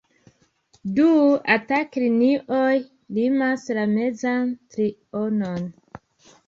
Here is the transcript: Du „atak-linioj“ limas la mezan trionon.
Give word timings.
Du 0.99 1.05
„atak-linioj“ 1.57 2.81
limas 3.19 3.69
la 3.81 3.87
mezan 3.95 4.53
trionon. 4.75 5.71